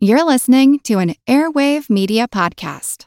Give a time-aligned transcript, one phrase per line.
[0.00, 3.06] You're listening to an Airwave Media Podcast.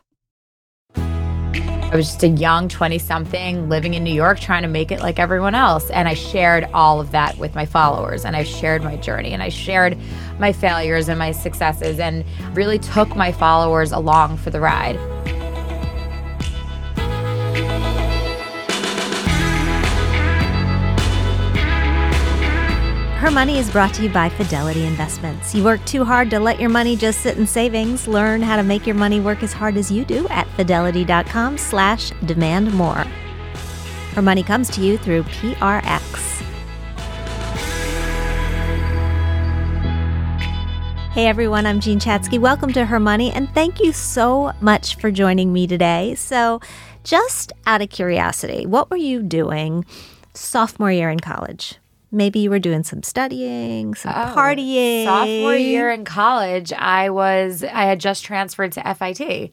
[0.97, 4.99] I was just a young 20 something living in New York trying to make it
[4.99, 5.89] like everyone else.
[5.91, 9.41] And I shared all of that with my followers and I shared my journey and
[9.41, 9.97] I shared
[10.37, 14.99] my failures and my successes and really took my followers along for the ride.
[23.21, 25.53] Her Money is brought to you by Fidelity Investments.
[25.53, 28.07] You work too hard to let your money just sit in savings.
[28.07, 32.09] Learn how to make your money work as hard as you do at fidelity.com slash
[32.25, 33.05] demand more.
[34.15, 36.41] Her Money comes to you through PRX.
[41.11, 42.39] Hey everyone, I'm Jean Chatzky.
[42.39, 46.15] Welcome to Her Money, and thank you so much for joining me today.
[46.15, 46.59] So,
[47.03, 49.85] just out of curiosity, what were you doing
[50.33, 51.75] sophomore year in college?
[52.11, 55.05] Maybe you were doing some studying, some oh, partying.
[55.05, 59.51] Sophomore year in college, I was I had just transferred to FIT.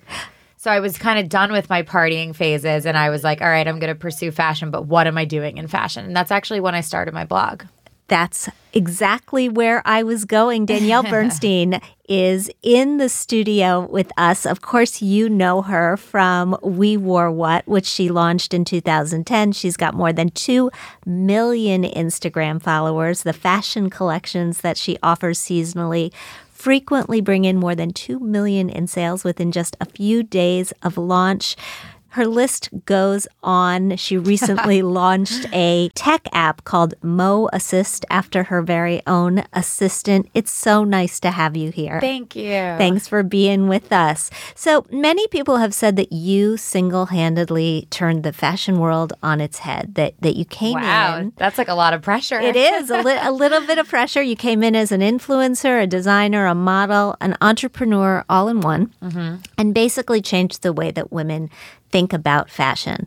[0.60, 3.48] So I was kind of done with my partying phases and I was like, all
[3.48, 6.04] right, I'm going to pursue fashion, but what am I doing in fashion?
[6.04, 7.62] And that's actually when I started my blog.
[8.08, 10.66] That's exactly where I was going.
[10.66, 14.46] Danielle Bernstein is in the studio with us.
[14.46, 19.52] Of course, you know her from We Wore What, which she launched in 2010.
[19.52, 20.70] She's got more than 2
[21.04, 23.22] million Instagram followers.
[23.22, 26.12] The fashion collections that she offers seasonally
[26.50, 30.98] frequently bring in more than 2 million in sales within just a few days of
[30.98, 31.56] launch.
[32.10, 33.96] Her list goes on.
[33.96, 40.28] She recently launched a tech app called Mo Assist after her very own assistant.
[40.34, 42.00] It's so nice to have you here.
[42.00, 42.50] Thank you.
[42.50, 44.30] Thanks for being with us.
[44.54, 49.60] So many people have said that you single handedly turned the fashion world on its
[49.60, 51.32] head, that, that you came wow, in.
[51.36, 52.40] That's like a lot of pressure.
[52.40, 54.22] It is a, li- a little bit of pressure.
[54.22, 58.92] You came in as an influencer, a designer, a model, an entrepreneur, all in one,
[59.02, 59.36] mm-hmm.
[59.56, 61.50] and basically changed the way that women
[61.90, 63.06] think about fashion.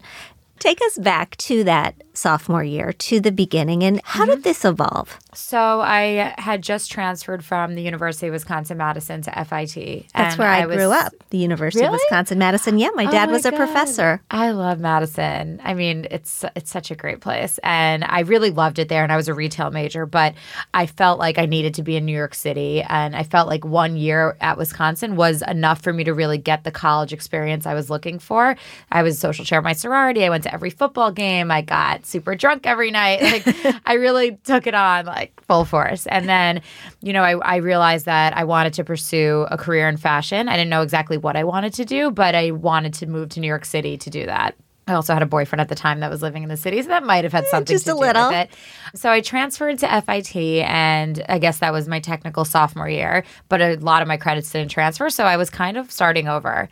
[0.60, 4.36] Take us back to that sophomore year, to the beginning, and how mm-hmm.
[4.36, 5.18] did this evolve?
[5.34, 10.08] So I had just transferred from the University of Wisconsin Madison to FIT.
[10.14, 10.76] That's where I, I was...
[10.76, 11.96] grew up, the University really?
[11.96, 12.78] of Wisconsin Madison.
[12.78, 13.58] Yeah, my dad oh my was a God.
[13.58, 14.22] professor.
[14.30, 15.62] I love Madison.
[15.64, 19.04] I mean, it's it's such a great place, and I really loved it there.
[19.04, 20.36] And I was a retail major, but
[20.74, 23.64] I felt like I needed to be in New York City, and I felt like
[23.64, 27.74] one year at Wisconsin was enough for me to really get the college experience I
[27.74, 28.58] was looking for.
[28.92, 30.26] I was social chair of my sorority.
[30.26, 31.52] I went to every football game.
[31.52, 33.22] I got super drunk every night.
[33.32, 36.06] Like I really took it on like full force.
[36.08, 36.62] And then,
[37.02, 40.50] you know, I, I realized that I wanted to pursue a career in fashion.
[40.50, 43.40] I didn't know exactly what I wanted to do, but I wanted to move to
[43.40, 44.56] New York City to do that.
[44.88, 46.90] I also had a boyfriend at the time that was living in the city, so
[46.90, 48.30] that might have had something Just to a do little.
[48.30, 48.50] with it.
[48.96, 53.24] So I transferred to FIT, and I guess that was my technical sophomore year.
[53.48, 56.68] But a lot of my credits didn't transfer, so I was kind of starting over.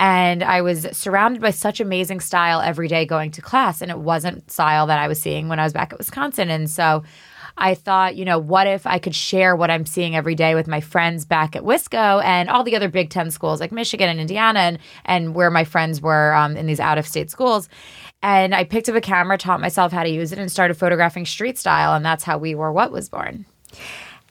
[0.00, 3.98] And I was surrounded by such amazing style every day going to class, and it
[3.98, 6.48] wasn't style that I was seeing when I was back at Wisconsin.
[6.48, 7.04] And so
[7.58, 10.66] I thought, you know, what if I could share what I'm seeing every day with
[10.66, 14.18] my friends back at Wisco and all the other Big Ten schools like Michigan and
[14.18, 17.68] Indiana and, and where my friends were um, in these out of state schools.
[18.22, 21.26] And I picked up a camera, taught myself how to use it, and started photographing
[21.26, 21.92] street style.
[21.92, 23.44] And that's how We Wore What was born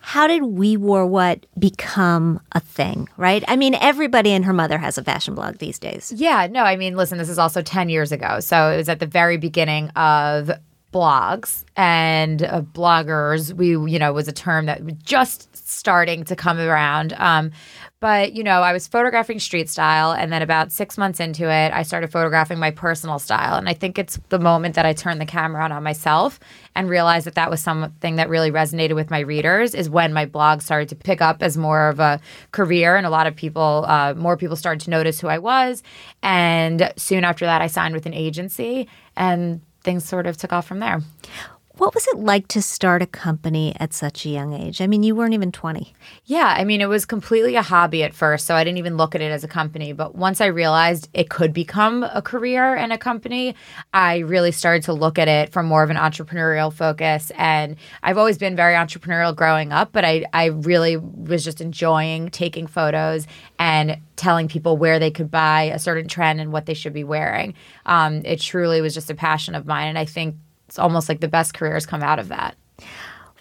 [0.09, 3.43] how did we wore what become a thing right?
[3.47, 6.11] I mean everybody and her mother has a fashion blog these days.
[6.15, 8.39] Yeah no i mean listen this is also 10 years ago.
[8.39, 10.49] So it was at the very beginning of
[10.91, 13.53] blogs and uh, bloggers.
[13.53, 17.13] We you know was a term that was just starting to come around.
[17.13, 17.51] Um,
[17.99, 21.71] but you know i was photographing street style and then about six months into it
[21.73, 25.19] i started photographing my personal style and i think it's the moment that i turned
[25.19, 26.39] the camera on on myself
[26.75, 30.25] and realized that that was something that really resonated with my readers is when my
[30.25, 32.19] blog started to pick up as more of a
[32.51, 35.83] career and a lot of people uh, more people started to notice who i was
[36.23, 40.67] and soon after that i signed with an agency and things sort of took off
[40.67, 41.01] from there.
[41.79, 44.81] What was it like to start a company at such a young age?
[44.81, 45.93] I mean, you weren't even 20.
[46.25, 49.15] Yeah, I mean, it was completely a hobby at first, so I didn't even look
[49.15, 49.93] at it as a company.
[49.93, 53.55] But once I realized it could become a career and a company,
[53.93, 57.31] I really started to look at it from more of an entrepreneurial focus.
[57.37, 62.29] And I've always been very entrepreneurial growing up, but I, I really was just enjoying
[62.29, 63.25] taking photos
[63.57, 67.05] and telling people where they could buy a certain trend and what they should be
[67.05, 67.53] wearing.
[67.85, 69.87] Um, it truly was just a passion of mine.
[69.87, 70.35] And I think
[70.69, 72.55] it's almost like the best careers come out of that.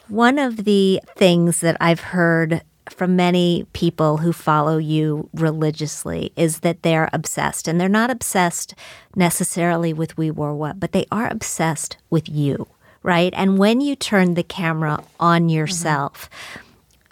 [0.09, 6.61] One of the things that I've heard from many people who follow you religiously is
[6.61, 7.69] that they're obsessed.
[7.69, 8.75] And they're not obsessed
[9.15, 12.67] necessarily with We Wore What, but they are obsessed with you,
[13.03, 13.35] right?
[13.37, 16.65] And when you turn the camera on yourself, mm-hmm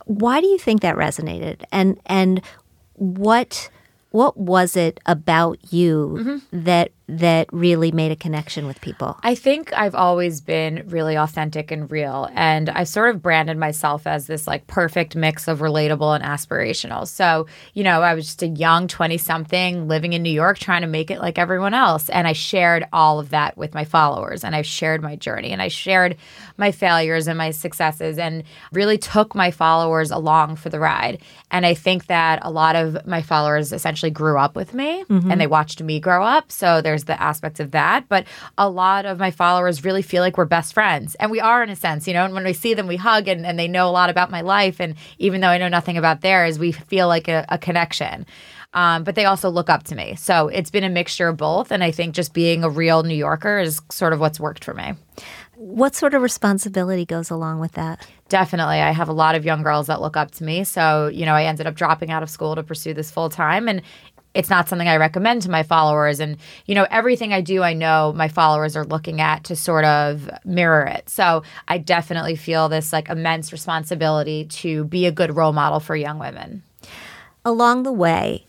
[0.06, 1.64] Why do you think that resonated?
[1.72, 2.40] And and
[2.94, 3.68] what
[4.12, 6.64] what was it about you Mm-hmm.
[6.64, 9.16] that that really made a connection with people?
[9.22, 12.28] I think I've always been really authentic and real.
[12.34, 17.06] And I sort of branded myself as this like perfect mix of relatable and aspirational.
[17.06, 20.82] So, you know, I was just a young 20 something living in New York trying
[20.82, 22.08] to make it like everyone else.
[22.08, 25.62] And I shared all of that with my followers and I shared my journey and
[25.62, 26.16] I shared
[26.56, 28.42] my failures and my successes and
[28.72, 31.20] really took my followers along for the ride.
[31.50, 35.08] And I think that a lot of my followers essentially grew up with me and
[35.08, 35.38] mm-hmm.
[35.38, 36.50] they watched me grow up.
[36.50, 38.08] So there's the aspect of that.
[38.08, 38.26] But
[38.56, 41.14] a lot of my followers really feel like we're best friends.
[41.16, 43.28] And we are in a sense, you know, and when we see them, we hug
[43.28, 44.80] and, and they know a lot about my life.
[44.80, 48.24] And even though I know nothing about theirs, we feel like a, a connection.
[48.72, 50.16] Um, but they also look up to me.
[50.16, 51.70] So it's been a mixture of both.
[51.70, 54.74] And I think just being a real New Yorker is sort of what's worked for
[54.74, 54.94] me.
[55.54, 58.06] What sort of responsibility goes along with that?
[58.28, 58.80] Definitely.
[58.80, 60.64] I have a lot of young girls that look up to me.
[60.64, 63.68] So, you know, I ended up dropping out of school to pursue this full time.
[63.68, 63.80] And
[64.36, 66.20] it's not something I recommend to my followers.
[66.20, 66.36] And,
[66.66, 70.28] you know, everything I do, I know my followers are looking at to sort of
[70.44, 71.08] mirror it.
[71.08, 75.96] So I definitely feel this like immense responsibility to be a good role model for
[75.96, 76.62] young women.
[77.44, 78.44] Along the way,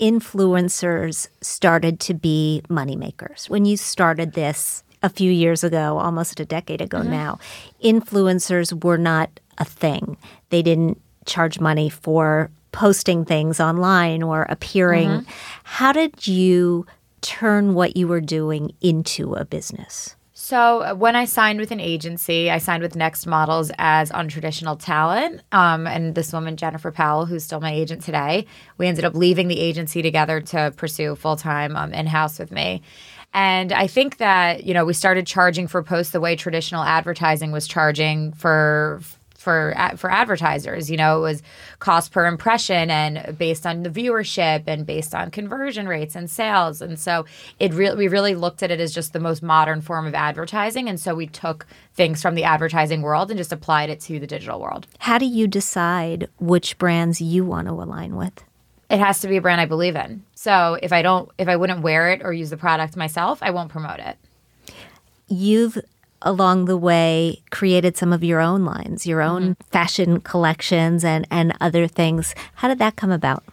[0.00, 3.48] influencers started to be moneymakers.
[3.48, 7.10] When you started this a few years ago, almost a decade ago mm-hmm.
[7.10, 7.38] now,
[7.82, 10.18] influencers were not a thing.
[10.50, 15.24] They didn't charge money for posting things online or appearing.
[15.64, 16.84] How did you
[17.22, 20.14] turn what you were doing into a business?
[20.34, 24.78] So uh, when I signed with an agency, I signed with Next Models as untraditional
[24.78, 25.40] talent.
[25.52, 28.44] Um, and this woman, Jennifer Powell, who's still my agent today,
[28.76, 32.52] we ended up leaving the agency together to pursue full time um, in house with
[32.52, 32.82] me.
[33.32, 37.52] And I think that you know we started charging for posts the way traditional advertising
[37.52, 39.00] was charging for
[39.46, 40.90] for for advertisers.
[40.90, 41.42] You know, it was
[41.78, 46.82] cost per impression and based on the viewership and based on conversion rates and sales.
[46.82, 47.26] And so
[47.60, 50.88] it really we really looked at it as just the most modern form of advertising.
[50.88, 51.64] And so we took
[51.94, 54.88] things from the advertising world and just applied it to the digital world.
[54.98, 58.42] How do you decide which brands you want to align with?
[58.90, 60.24] It has to be a brand I believe in.
[60.34, 63.52] So if I don't if I wouldn't wear it or use the product myself, I
[63.52, 64.16] won't promote it.
[65.28, 65.78] You've
[66.22, 69.68] along the way created some of your own lines, your own mm-hmm.
[69.70, 72.34] fashion collections and and other things.
[72.56, 73.44] How did that come about?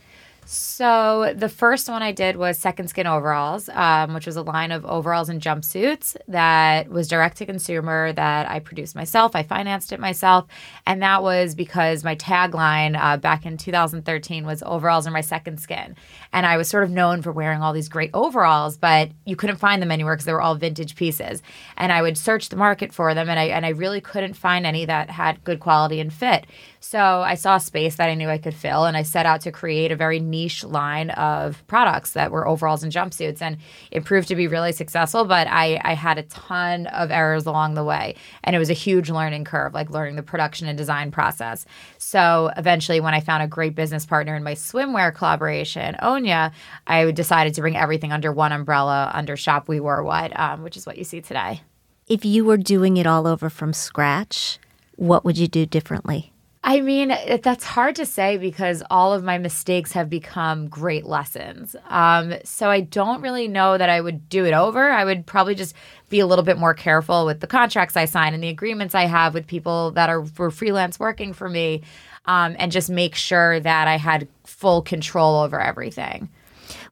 [0.46, 4.72] So the first one I did was Second Skin Overalls, um, which was a line
[4.72, 9.36] of overalls and jumpsuits that was direct to consumer that I produced myself.
[9.36, 10.46] I financed it myself,
[10.86, 15.60] and that was because my tagline uh, back in 2013 was "Overalls are my second
[15.60, 15.96] skin,"
[16.34, 19.58] and I was sort of known for wearing all these great overalls, but you couldn't
[19.58, 21.42] find them anywhere because they were all vintage pieces.
[21.78, 24.66] And I would search the market for them, and I and I really couldn't find
[24.66, 26.46] any that had good quality and fit.
[26.84, 29.54] So I saw space that I knew I could fill, and I set out to
[29.54, 33.42] create a very niche line of products that were overalls and jumpsuits.
[33.42, 33.56] And
[33.90, 37.76] it proved to be really successful, but I, I had a ton of errors along
[37.76, 38.16] the way.
[38.44, 41.66] And it was a huge learning curve, like learning the production and design process.
[42.00, 46.52] So eventually, when I found a great business partner in my swimwear collaboration, Onia,
[46.86, 50.76] I decided to bring everything under one umbrella under Shop We Wore What, um, which
[50.76, 51.62] is what you see today.
[52.08, 54.60] If you were doing it all over from scratch,
[54.98, 56.33] what would you do differently?
[56.66, 57.14] I mean,
[57.44, 61.76] that's hard to say because all of my mistakes have become great lessons.
[61.90, 64.90] Um, so I don't really know that I would do it over.
[64.90, 65.76] I would probably just
[66.08, 69.08] be a little bit more careful with the contracts I sign and the agreements I
[69.08, 71.82] have with people that are for freelance working for me,
[72.28, 76.30] um, and just make sure that I had full control over everything.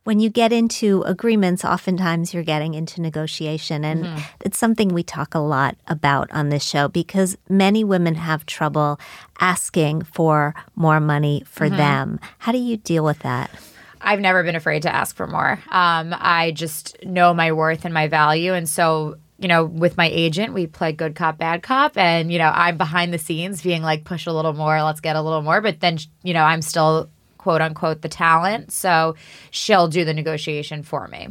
[0.03, 3.85] When you get into agreements, oftentimes you're getting into negotiation.
[3.85, 8.47] And it's something we talk a lot about on this show because many women have
[8.47, 8.99] trouble
[9.39, 12.19] asking for more money for them.
[12.39, 13.51] How do you deal with that?
[14.01, 15.59] I've never been afraid to ask for more.
[15.69, 18.55] Um, I just know my worth and my value.
[18.55, 21.95] And so, you know, with my agent, we play good cop, bad cop.
[21.95, 25.15] And, you know, I'm behind the scenes being like, push a little more, let's get
[25.15, 25.61] a little more.
[25.61, 27.09] But then, you know, I'm still
[27.41, 28.71] quote unquote the talent.
[28.71, 29.15] So
[29.49, 31.29] she'll do the negotiation for me.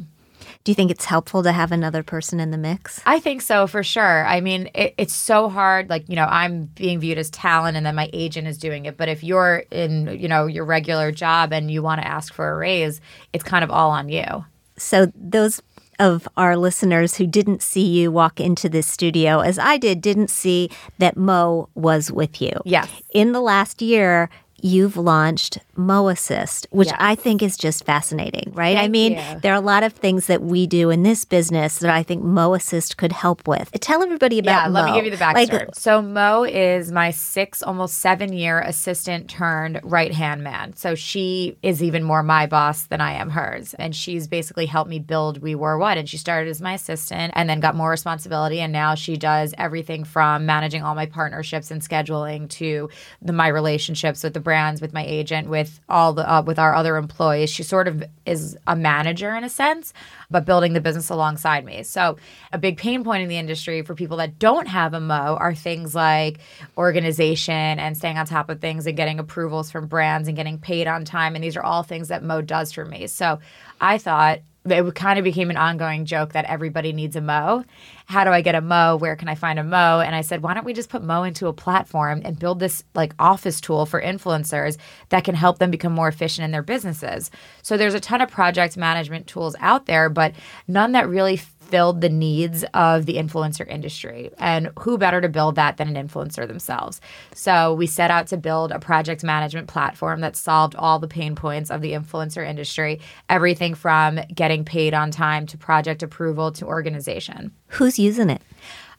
[0.64, 3.00] Do you think it's helpful to have another person in the mix?
[3.06, 4.26] I think so for sure.
[4.26, 5.88] I mean, it, it's so hard.
[5.88, 8.96] Like, you know, I'm being viewed as talent and then my agent is doing it.
[8.96, 12.50] But if you're in, you know, your regular job and you want to ask for
[12.50, 13.00] a raise,
[13.32, 14.44] it's kind of all on you.
[14.76, 15.62] So, those
[15.98, 20.30] of our listeners who didn't see you walk into this studio, as I did, didn't
[20.30, 22.52] see that Mo was with you.
[22.64, 22.90] Yes.
[23.14, 24.30] In the last year,
[24.62, 26.96] you've launched Mo Assist, which Yes.
[27.00, 28.76] I think is just fascinating, right?
[28.76, 29.40] I mean, you.
[29.42, 32.22] there are a lot of things that we do in this business that I think
[32.22, 33.70] Mo Assist could help with.
[33.80, 35.74] Tell everybody about Yeah, let me give you the Like, backstory.
[35.74, 40.74] so Mo is my six, almost seven year assistant turned right hand man.
[40.76, 43.74] So she is even more my boss than I am hers.
[43.74, 45.96] And she's basically helped me build We Wore What.
[45.98, 48.60] And she started as my assistant and then got more responsibility.
[48.60, 52.88] And now she does everything from managing all my partnerships and scheduling to
[53.22, 56.74] the, my relationships with the brands, with my agent, with all the uh, with our
[56.74, 57.50] other employees.
[57.50, 59.92] She sort of is a manager in a sense,
[60.28, 61.84] but building the business alongside me.
[61.84, 62.16] So
[62.52, 65.54] a big pain point in the industry for people that don't have a Mo are
[65.54, 66.40] things like
[66.76, 70.88] organization and staying on top of things and getting approvals from brands and getting paid
[70.88, 71.36] on time.
[71.36, 73.06] And these are all things that Mo does for me.
[73.06, 73.38] So
[73.80, 77.64] I thought it kind of became an ongoing joke that everybody needs a Mo.
[78.06, 78.96] How do I get a Mo?
[78.96, 80.00] Where can I find a Mo?
[80.00, 82.84] And I said, why don't we just put Mo into a platform and build this
[82.94, 84.76] like office tool for influencers
[85.08, 87.30] that can help them become more efficient in their businesses?
[87.62, 90.34] So there's a ton of project management tools out there, but
[90.68, 91.40] none that really
[91.70, 94.30] filled the needs of the influencer industry.
[94.38, 97.00] And who better to build that than an influencer themselves?
[97.34, 101.34] So we set out to build a project management platform that solved all the pain
[101.34, 106.66] points of the influencer industry, everything from getting paid on time to project approval to
[106.66, 108.42] organization Who's using it?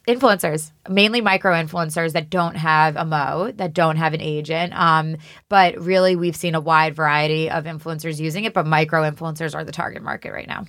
[0.06, 4.72] Influencers, mainly micro influencers that don't have a Mo, that don't have an agent.
[4.74, 5.16] Um,
[5.48, 9.64] but really, we've seen a wide variety of influencers using it, but micro influencers are
[9.64, 10.66] the target market right now.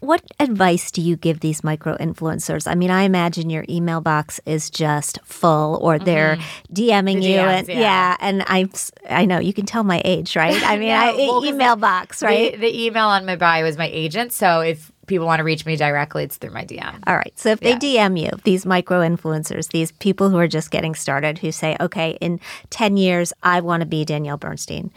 [0.00, 2.70] What advice do you give these micro influencers?
[2.70, 6.38] I mean, I imagine your email box is just full, or they're
[6.72, 7.20] DMing Mm-hmm.
[7.20, 8.16] The you, DMs, and yeah.
[8.20, 8.68] and I,
[9.08, 10.62] I know you can tell my age, right?
[10.62, 12.52] I mean, Yeah, I, well, email box, right?
[12.52, 14.32] The, the email on my bio is my agent.
[14.32, 16.98] So if people want to reach me directly, it's through my DM.
[17.06, 17.38] All right.
[17.38, 21.38] So if they DM you, these micro influencers, these people who are just getting started,
[21.38, 22.40] who say, okay, in
[22.70, 24.90] 10 years, I want to be Danielle Bernstein,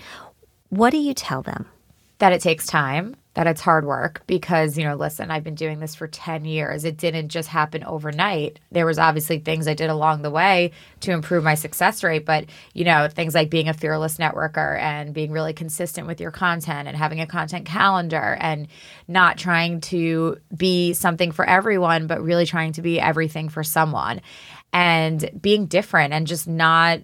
[0.69, 1.67] what do you tell them?
[2.23, 5.79] that it takes time, that it's hard work because, you know, listen, I've been doing
[5.79, 6.85] this for 10 years.
[6.85, 8.59] It didn't just happen overnight.
[8.71, 10.71] There was obviously things I did along the way
[11.01, 15.13] to improve my success rate, but, you know, things like being a fearless networker and
[15.13, 18.67] being really consistent with your content and having a content calendar and
[19.07, 24.21] not trying to be something for everyone, but really trying to be everything for someone
[24.71, 26.99] and being different and just not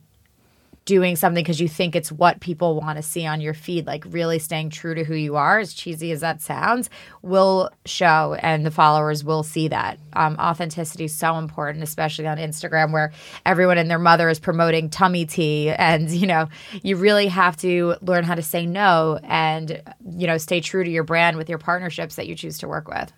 [0.85, 4.03] doing something because you think it's what people want to see on your feed, like
[4.07, 6.89] really staying true to who you are, as cheesy as that sounds,
[7.21, 9.99] will show and the followers will see that.
[10.13, 13.11] Um, authenticity is so important, especially on Instagram where
[13.45, 15.73] everyone and their mother is promoting tummy tea.
[15.89, 16.47] And, you know,
[16.83, 19.81] you really have to learn how to say no and,
[20.11, 22.87] you know, stay true to your brand with your partnerships that you choose to work
[22.87, 23.11] with.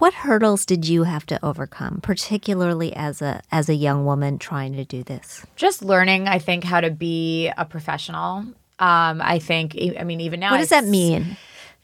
[0.00, 4.72] What hurdles did you have to overcome, particularly as a as a young woman trying
[4.76, 5.44] to do this?
[5.56, 8.46] Just learning, I think, how to be a professional.
[8.78, 11.36] Um, I think, I mean, even now, What does that mean?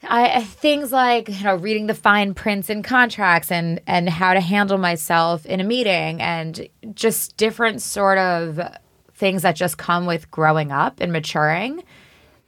[0.02, 4.40] I, things like you know reading the fine prints in contracts and and how to
[4.40, 8.58] handle myself in a meeting and just different sort of
[9.12, 11.84] things that just come with growing up and maturing.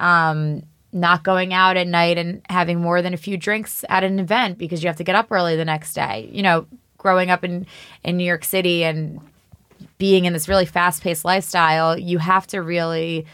[0.00, 4.18] Um, not going out at night and having more than a few drinks at an
[4.18, 6.28] event because you have to get up early the next day.
[6.32, 6.66] You know,
[6.96, 7.66] growing up in
[8.04, 9.20] in New York City and
[9.98, 13.26] being in this really fast paced lifestyle, you have to really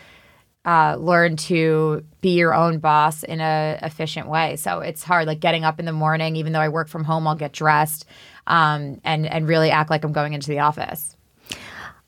[0.65, 4.57] uh, learn to be your own boss in a efficient way.
[4.57, 7.29] So it's hard, like getting up in the morning, even though I work from home,
[7.29, 8.07] I'll get dressed
[8.47, 11.14] um, and and really act like I'm going into the office.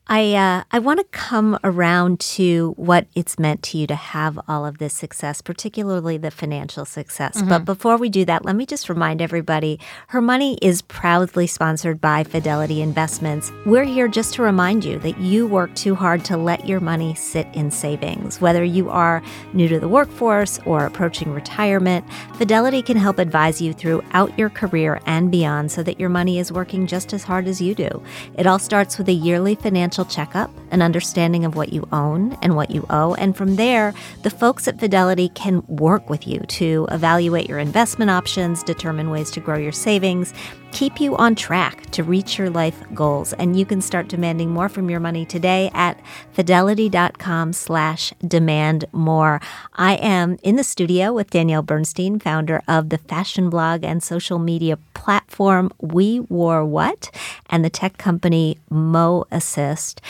[0.08, 4.38] I uh, I want to come around to what it's meant to you to have
[4.46, 7.42] all of this success, particularly the financial success.
[7.42, 12.00] But before we do that, let me just remind everybody: her money is proudly sponsored
[12.00, 13.50] by Fidelity Investments.
[13.64, 17.16] We're here just to remind you that you work too hard to let your money
[17.16, 18.40] sit in savings.
[18.40, 19.22] Whether you are
[19.54, 25.00] new to the workforce or approaching retirement, Fidelity can help advise you throughout your career
[25.04, 28.02] and beyond, so that your money is working just as hard as you do.
[28.38, 32.54] It all starts with a yearly financial checkup, an understanding of what you own and
[32.54, 33.14] what you owe.
[33.14, 38.10] And from there, the folks at Fidelity can work with you to evaluate your investment
[38.10, 40.34] options, determine ways to grow your savings,
[40.72, 43.32] keep you on track to reach your life goals.
[43.34, 46.00] And you can start demanding more from your money today at
[46.32, 49.40] fidelity.com slash demand more.
[49.74, 54.38] I am in the studio with Danielle Bernstein, founder of the fashion blog and social
[54.38, 57.10] media platform We Wore What
[57.48, 60.00] and the tech company Mo Assist.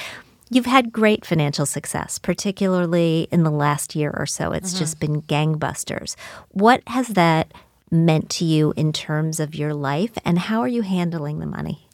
[0.49, 4.53] You've had great financial success, particularly in the last year or so.
[4.53, 4.79] It's mm-hmm.
[4.79, 6.15] just been gangbusters.
[6.51, 7.53] What has that
[7.91, 11.87] meant to you in terms of your life, and how are you handling the money?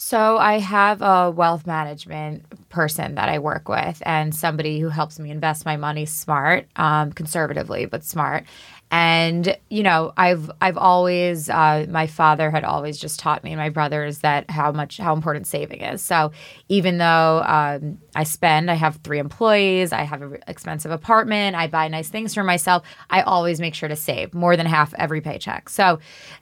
[0.00, 5.18] So I have a wealth management person that I work with and somebody who helps
[5.18, 8.44] me invest my money smart, um, conservatively, but smart
[8.90, 13.58] and you know i've i've always uh, my father had always just taught me and
[13.58, 16.00] my brothers that how much how important saving is.
[16.00, 16.32] So
[16.68, 21.66] even though um, i spend i have three employees i have an expensive apartment i
[21.66, 25.20] buy nice things for myself i always make sure to save more than half every
[25.20, 25.68] paycheck.
[25.68, 25.98] So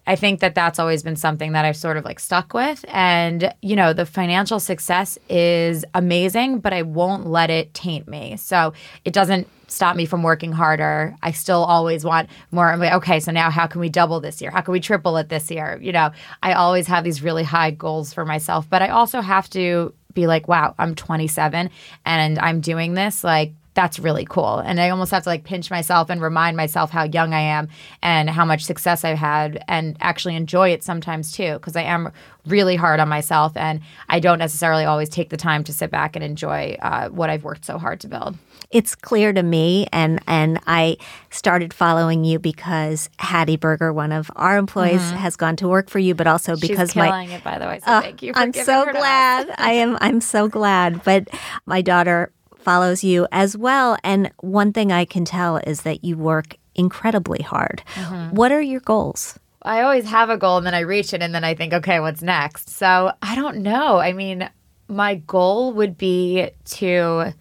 [0.06, 2.84] i think that that's always been something that i've sort of like stuck with.
[2.88, 8.36] And you know the financial success is amazing but i won't let it taint me.
[8.36, 8.72] So
[9.04, 11.16] it doesn't stop me from working harder.
[11.23, 12.70] I still always want more.
[12.70, 14.50] I'm like, okay, so now how can we double this year?
[14.50, 15.78] How can we triple it this year?
[15.82, 16.11] You know,
[16.42, 20.26] I always have these really high goals for myself, but I also have to be
[20.26, 21.70] like, wow, I'm 27
[22.04, 23.23] and I'm doing this.
[23.23, 24.59] Like, that's really cool.
[24.59, 27.68] And I almost have to like pinch myself and remind myself how young I am
[28.02, 32.11] and how much success I've had and actually enjoy it sometimes too, because I am
[32.47, 36.16] really hard on myself and I don't necessarily always take the time to sit back
[36.16, 38.38] and enjoy uh, what I've worked so hard to build
[38.71, 40.97] it's clear to me and and I
[41.30, 45.16] started following you because Hattie Berger, one of our employees, mm-hmm.
[45.16, 47.66] has gone to work for you, but also because She's killing my it by the
[47.66, 47.80] way.
[47.80, 48.33] So uh, thank you.
[48.35, 49.54] I'm so glad.
[49.59, 51.04] I am I'm so glad.
[51.04, 51.28] But
[51.66, 52.33] my daughter
[52.66, 53.96] follows you as well.
[54.02, 57.85] And one thing I can tell is that you work incredibly hard.
[57.94, 58.35] Mm-hmm.
[58.35, 59.38] What are your goals?
[59.62, 62.00] I always have a goal and then I reach it and then I think, okay,
[62.00, 62.68] what's next?
[62.68, 63.99] So I don't know.
[63.99, 64.50] I mean,
[64.88, 67.32] my goal would be to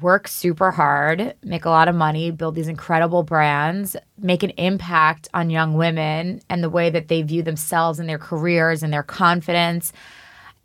[0.00, 5.28] work super hard, make a lot of money, build these incredible brands, make an impact
[5.34, 9.02] on young women and the way that they view themselves and their careers and their
[9.02, 9.92] confidence.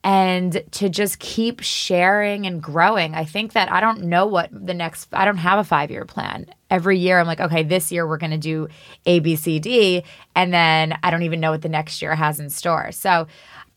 [0.04, 3.16] And to just keep sharing and growing.
[3.16, 6.04] I think that I don't know what the next, I don't have a five year
[6.04, 6.46] plan.
[6.70, 8.68] Every year I'm like, okay, this year we're going to do
[9.06, 10.04] A, B, C, D.
[10.36, 12.92] And then I don't even know what the next year has in store.
[12.92, 13.28] So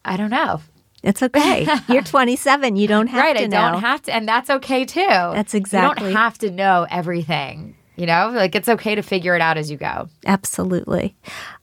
[0.04, 0.61] I don't know.
[1.02, 1.66] It's okay.
[1.88, 2.75] You're 27.
[2.75, 3.47] You don't have to know.
[3.47, 4.14] right, to I don't have to.
[4.14, 5.06] And that's okay too.
[5.06, 6.09] That's exactly.
[6.09, 7.76] You don't have to know everything.
[7.95, 10.09] You know, like it's okay to figure it out as you go.
[10.26, 11.16] Absolutely.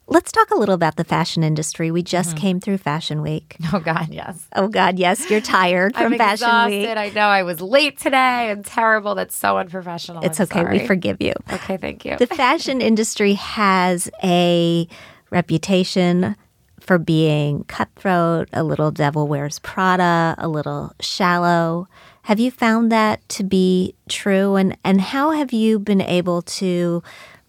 [0.08, 1.90] Let's talk a little about the fashion industry.
[1.90, 2.38] We just mm-hmm.
[2.38, 3.58] came through Fashion Week.
[3.74, 4.48] Oh God, yes.
[4.56, 5.32] Oh God, yes.
[5.32, 6.90] You're tired from I'm Fashion exhausted.
[6.90, 6.98] Week.
[6.98, 9.16] I know I was late today and terrible.
[9.16, 10.24] That's so unprofessional.
[10.24, 10.62] It's I'm okay.
[10.62, 10.80] Sorry.
[10.80, 11.34] We forgive you.
[11.52, 12.18] Okay, thank you.
[12.18, 14.88] The fashion industry has a
[15.32, 16.36] reputation
[16.80, 21.88] for being cutthroat, a little devil wears Prada, a little shallow.
[22.24, 24.56] Have you found that to be true?
[24.56, 27.02] And, and how have you been able to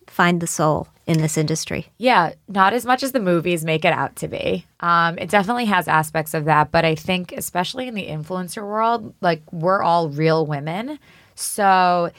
[0.06, 1.88] find the soul in this industry?
[1.98, 4.66] Yeah, not as much as the movies make it out to be.
[4.80, 9.14] Um, it definitely has aspects of that, but I think, especially in the influencer world,
[9.20, 10.98] like we're all real women.
[11.34, 12.10] So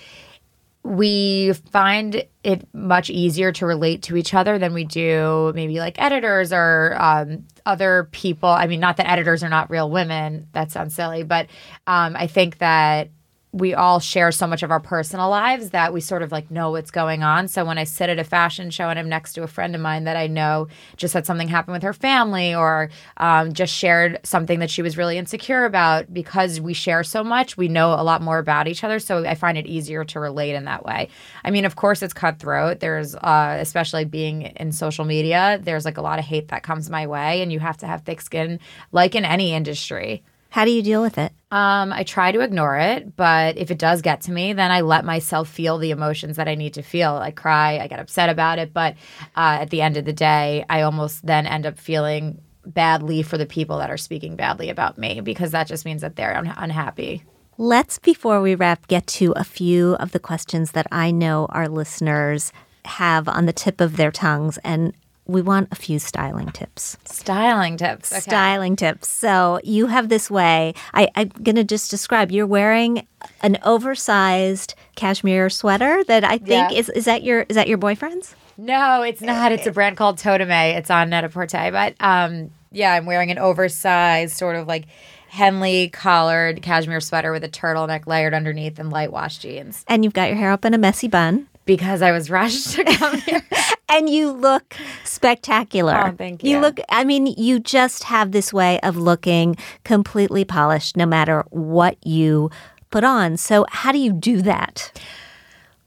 [0.83, 5.99] we find it much easier to relate to each other than we do maybe like
[5.99, 8.49] editors or um, other people.
[8.49, 10.47] I mean, not that editors are not real women.
[10.51, 11.47] That sounds silly, but
[11.87, 13.09] um, I think that
[13.55, 16.71] we all share so much of our personal lives that we sort of like know
[16.71, 17.47] what's going on.
[17.47, 19.79] So when I sit at a fashion show and I'm next to a friend of
[19.79, 24.19] mine that I know just had something happen with her family or um, just shared
[24.23, 28.03] something that she was really insecure about, because we share so much, we know a
[28.03, 28.99] lot more about each other.
[28.99, 31.07] So I find it easier to relate in that way.
[31.45, 32.81] I mean, of course, it's cutthroat.
[32.81, 36.89] There's, uh, especially being in social media, there's like a lot of hate that comes
[36.89, 38.59] my way, and you have to have thick skin,
[38.91, 40.23] like in any industry.
[40.49, 41.31] How do you deal with it?
[41.55, 44.81] Um, I try to ignore it, but if it does get to me, then I
[44.81, 47.15] let myself feel the emotions that I need to feel.
[47.15, 48.95] I cry, I get upset about it, but
[49.37, 53.37] uh, at the end of the day, I almost then end up feeling badly for
[53.37, 56.53] the people that are speaking badly about me because that just means that they're un-
[56.57, 57.23] unhappy.
[57.57, 61.69] Let's, before we wrap, get to a few of the questions that I know our
[61.69, 62.51] listeners
[62.83, 64.57] have on the tip of their tongues.
[64.57, 64.93] And
[65.27, 66.97] we want a few styling tips.
[67.05, 68.11] Styling tips.
[68.11, 68.21] Okay.
[68.21, 69.07] Styling tips.
[69.07, 70.73] So you have this way.
[70.93, 72.31] I, I'm going to just describe.
[72.31, 73.07] You're wearing
[73.41, 76.77] an oversized cashmere sweater that I think yeah.
[76.77, 78.35] is is that your is that your boyfriend's?
[78.57, 79.51] No, it's not.
[79.51, 80.77] It's a brand called Toteme.
[80.77, 81.71] It's on Net-a-Porter.
[81.71, 84.85] But um, yeah, I'm wearing an oversized sort of like
[85.27, 89.83] Henley collared cashmere sweater with a turtleneck layered underneath and light wash jeans.
[89.87, 92.83] And you've got your hair up in a messy bun because I was rushed to
[92.83, 93.41] come here.
[93.89, 95.95] and you look spectacular.
[96.07, 96.51] Oh, thank you.
[96.51, 101.43] You look, I mean, you just have this way of looking completely polished no matter
[101.49, 102.49] what you
[102.91, 103.37] put on.
[103.37, 104.91] So, how do you do that?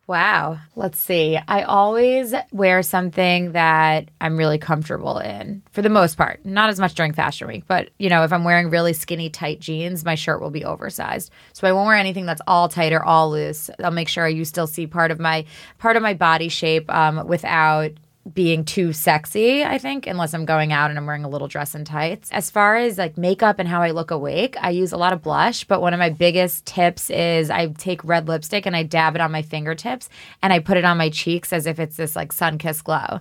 [0.09, 0.59] Wow.
[0.75, 1.39] Let's see.
[1.49, 6.41] I always wear something that I'm really comfortable in for the most part.
[6.47, 9.61] Not as much during fashion week, but you know, if I'm wearing really skinny tight
[9.61, 11.31] jeans, my shirt will be oversized.
[11.53, 13.69] So I won't wear anything that's all tight or all loose.
[13.85, 15.45] I'll make sure you still see part of my
[15.77, 17.91] part of my body shape um, without
[18.35, 21.75] being too sexy, I think, unless I'm going out and I'm wearing a little dress
[21.75, 22.31] and tights.
[22.33, 25.23] As far as like makeup and how I look awake, I use a lot of
[25.23, 29.15] blush, but one of my biggest tips is I take red lipstick and I dab
[29.15, 30.09] it on my fingertips
[30.43, 33.21] and I put it on my cheeks as if it's this like sun kissed glow.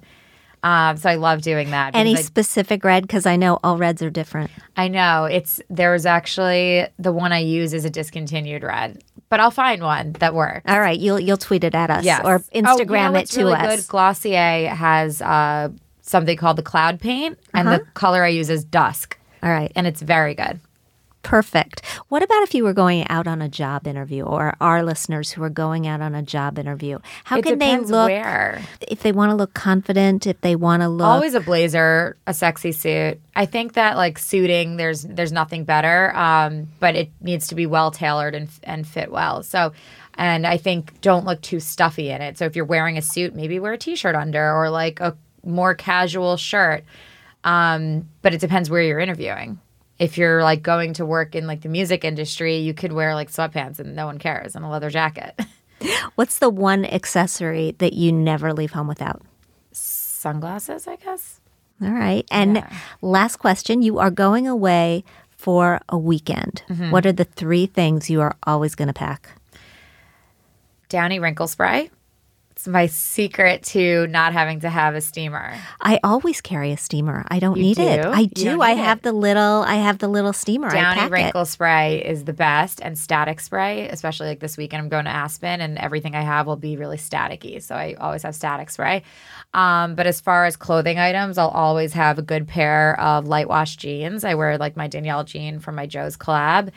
[0.63, 1.96] Um, so I love doing that.
[1.96, 3.04] Any I- specific red?
[3.04, 4.52] Because I know all reds are different.
[4.76, 9.52] I know it's there's actually the one I use is a discontinued red, but I'll
[9.52, 10.63] find one that works.
[10.67, 12.22] All right, you'll you'll tweet it at us Yes.
[12.26, 13.76] or Oh, Instagram know it what's to really us.
[13.82, 13.88] Good?
[13.88, 15.70] Glossier has uh,
[16.02, 17.78] something called the cloud paint, and Uh-huh.
[17.80, 20.60] the color I use is dusk, All right, and it's very good.
[21.23, 21.86] Perfect.
[22.10, 25.43] What about if you were going out on a job interview, or our listeners who
[25.43, 26.99] are going out on a job interview?
[27.25, 28.62] How it can they look where.
[28.88, 30.25] if they want to look confident?
[30.27, 33.19] If they want to look Always a blazer, a sexy suit.
[33.36, 37.65] I think that like suiting, there's there's nothing better, um, but it needs to be
[37.65, 39.43] well tailored and and fit well.
[39.43, 39.73] So.
[40.19, 42.39] And I think don't look too stuffy in it.
[42.39, 45.75] So if you're wearing a suit, maybe wear a t-shirt under or like a more
[45.75, 46.84] casual shirt.
[47.43, 49.60] Um, but it depends where you're interviewing.
[49.99, 53.31] If you're like going to work in like the music industry, you could wear like
[53.31, 55.39] sweatpants and no one cares and a leather jacket.
[56.15, 59.21] What's the one accessory that you never leave home without?
[59.71, 61.39] Sunglasses, I guess.
[61.81, 62.25] All right.
[62.31, 62.63] And
[63.01, 66.63] last question you are going away for a weekend.
[66.69, 66.91] Mm-hmm.
[66.91, 69.29] What are the three things you are always going to pack?
[70.89, 71.91] Downy wrinkle spray.
[72.58, 75.54] It's my secret to not having to have a steamer.
[75.80, 77.24] I always carry a steamer.
[77.28, 78.04] I don't You need it.
[78.04, 78.62] I do.
[78.62, 79.04] I have it.
[79.04, 80.72] the little I have the little steamer.
[80.72, 81.46] Downy wrinkle it.
[81.46, 84.82] spray is the best, and static spray, especially like this weekend.
[84.82, 87.62] I'm going to Aspen, and everything I have will be really staticky.
[87.62, 89.04] So I always have static spray.
[89.54, 93.48] Um, but as far as clothing items, I'll always have a good pair of light
[93.48, 94.24] wash jeans.
[94.24, 96.72] I wear like my Danielle jean from my Joe's collab,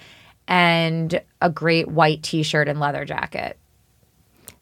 [0.46, 3.58] and a great white T-shirt and leather jacket.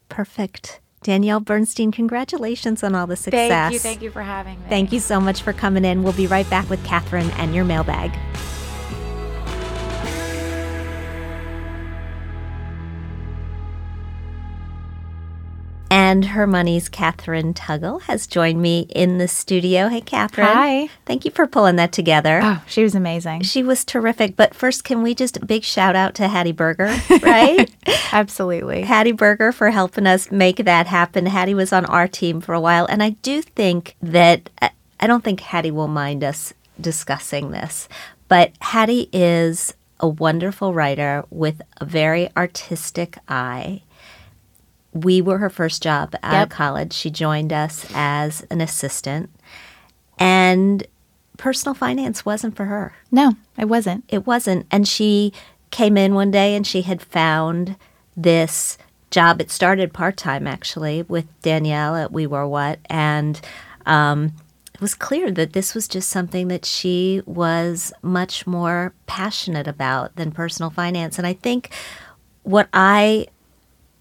[0.08, 0.78] Perfect.
[1.02, 3.48] Danielle Bernstein, congratulations on all the success.
[3.48, 4.68] Thank you, thank you for having me.
[4.68, 6.02] Thank you so much for coming in.
[6.02, 8.12] We'll be right back with Kathryn and your mailbag.
[15.90, 19.88] And her money's Kathryn Tuggle has joined me in the studio.
[19.88, 20.44] Hey, Kathryn.
[20.44, 20.88] Hi.
[21.06, 22.40] Thank you for pulling that together.
[22.42, 23.42] Oh, she was amazing.
[23.42, 24.36] She was terrific.
[24.36, 27.70] But first, can we just big shout out to Hattie Berger, right?
[28.12, 28.82] Absolutely.
[28.82, 31.24] Hattie Berger for helping us make that happen.
[31.26, 34.70] Hattie was on our team for a while, and I do think that I-
[35.00, 37.88] I don't think Hattie will mind us discussing this,
[38.26, 43.82] but Hattie is a wonderful writer with a very artistic eye.
[44.92, 46.42] We were her first job out Yep.
[46.44, 46.92] of college.
[46.92, 49.30] She joined us as an assistant,
[50.18, 50.86] and
[51.36, 54.04] personal finance wasn't for her No, it wasn't.
[54.08, 54.66] it wasn't.
[54.70, 55.32] And she
[55.70, 57.76] came in one day and she had found
[58.16, 58.76] this
[59.10, 59.40] job.
[59.40, 63.40] It started part time actually with Danielle at We Wore What, and
[63.86, 64.32] um,
[64.74, 70.16] it was clear that this was just something that she was much more passionate about
[70.16, 71.18] than personal finance.
[71.18, 71.70] And I think
[72.42, 73.26] what I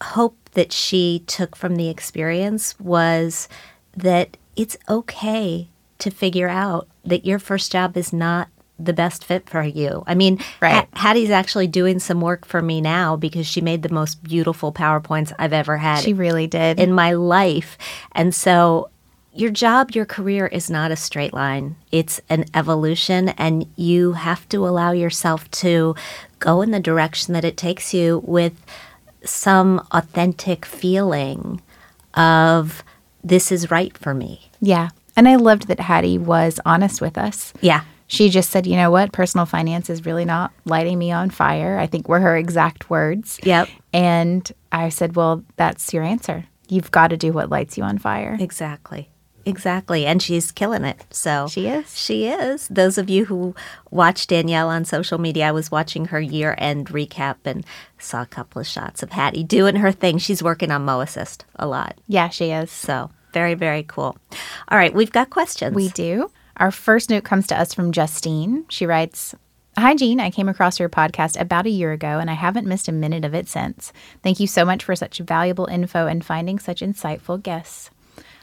[0.01, 3.47] hope that she took from the experience was
[3.95, 5.67] that it's okay
[5.99, 10.03] to figure out that your first job is not the best fit for you.
[10.07, 10.73] I mean, Right.
[10.73, 14.71] Ha- Hattie's actually doing some work for me now because she made the most beautiful
[14.73, 16.79] PowerPoints I've ever had She really did.
[16.79, 17.77] in my life.
[18.13, 18.89] And so
[19.33, 21.75] your job, your career is not a straight line.
[21.91, 25.95] It's an evolution and you have to allow yourself to
[26.39, 28.53] go in the direction that it takes you with
[29.23, 31.61] some authentic feeling
[32.13, 32.83] of
[33.23, 34.49] this is right for me.
[34.61, 34.89] yeah.
[35.15, 37.51] And I loved that Hattie was honest with us.
[37.59, 37.81] Yeah.
[38.05, 39.11] She just said, you know what?
[39.13, 41.79] Personal finance is really not lighting me on fire.
[41.79, 43.39] I think were her exact words.
[43.41, 43.67] Yep.
[43.91, 46.45] And I said, well, that's your answer.
[46.69, 48.37] You've got to do what lights you on fire.
[48.39, 49.09] Exactly.
[49.47, 50.05] Exactly.
[50.05, 51.05] And she's killing it.
[51.09, 51.97] So She is.
[51.97, 52.67] She is.
[52.67, 53.55] Those of you who
[53.91, 57.65] watch Danielle on social media, I was watching her year end recap and
[57.97, 60.17] saw a couple of shots of Hattie doing her thing.
[60.17, 61.97] She's working on Mo Assist a lot.
[62.07, 62.71] Yeah, she is.
[62.71, 64.17] So very, very cool.
[64.69, 65.75] All right, we've got questions.
[65.75, 66.31] We do.
[66.57, 68.65] Our first note comes to us from Justine.
[68.69, 69.35] She writes,
[69.77, 70.19] Hi, Jean.
[70.19, 73.23] I came across your podcast about a year ago and I haven't missed a minute
[73.23, 73.93] of it since.
[74.23, 77.91] Thank you so much for such valuable info and finding such insightful guests.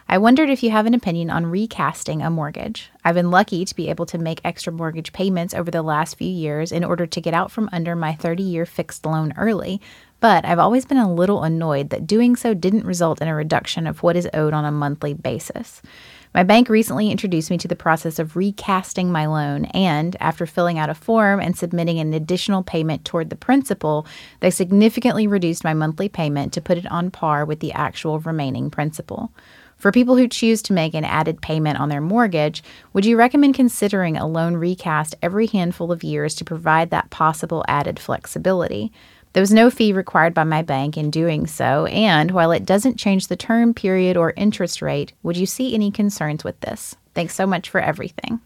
[0.07, 2.91] I wondered if you have an opinion on recasting a mortgage.
[3.05, 6.29] I've been lucky to be able to make extra mortgage payments over the last few
[6.29, 9.81] years in order to get out from under my 30 year fixed loan early,
[10.21, 13.87] but I've always been a little annoyed that doing so didn't result in a reduction
[13.87, 15.81] of what is owed on a monthly basis.
[16.35, 20.79] My bank recently introduced me to the process of recasting my loan, and after filling
[20.79, 24.05] out a form and submitting an additional payment toward the principal,
[24.41, 28.69] they significantly reduced my monthly payment to put it on par with the actual remaining
[28.69, 29.31] principal.
[29.77, 33.55] For people who choose to make an added payment on their mortgage, would you recommend
[33.55, 38.93] considering a loan recast every handful of years to provide that possible added flexibility?
[39.35, 42.99] There was no fee required by my bank in doing so, and while it doesn't
[42.99, 46.95] change the term period or interest rate, would you see any concerns with this?
[47.15, 48.41] Thanks so much for everything.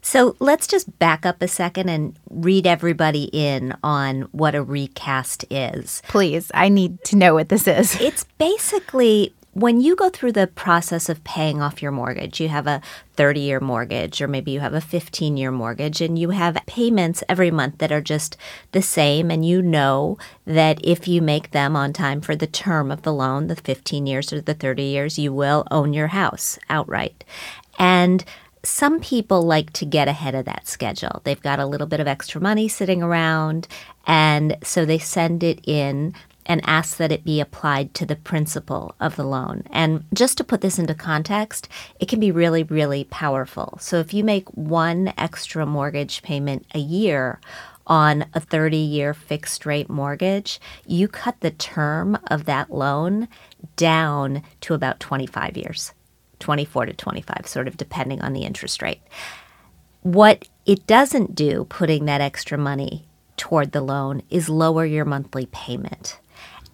[0.00, 5.44] So let's just back up a second and read everybody in on what a recast
[5.50, 6.02] is.
[6.08, 8.00] Please, I need to know what this is.
[8.00, 12.66] It's basically when you go through the process of paying off your mortgage, you have
[12.66, 12.80] a
[13.16, 17.22] 30 year mortgage, or maybe you have a 15 year mortgage, and you have payments
[17.28, 18.36] every month that are just
[18.72, 19.30] the same.
[19.30, 23.12] And you know that if you make them on time for the term of the
[23.12, 27.24] loan, the 15 years or the 30 years, you will own your house outright.
[27.78, 28.24] And
[28.64, 31.20] some people like to get ahead of that schedule.
[31.24, 33.66] They've got a little bit of extra money sitting around,
[34.06, 36.14] and so they send it in
[36.46, 39.62] and ask that it be applied to the principal of the loan.
[39.70, 41.68] And just to put this into context,
[42.00, 43.78] it can be really, really powerful.
[43.80, 47.40] So if you make one extra mortgage payment a year,
[47.86, 53.28] on a 30 year fixed rate mortgage, you cut the term of that loan
[53.76, 55.92] down to about 25 years,
[56.38, 59.00] 24 to 25, sort of depending on the interest rate.
[60.02, 65.46] What it doesn't do, putting that extra money toward the loan, is lower your monthly
[65.46, 66.18] payment.